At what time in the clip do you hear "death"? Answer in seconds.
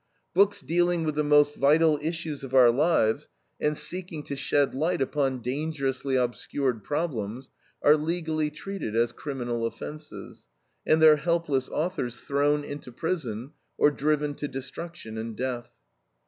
15.37-15.69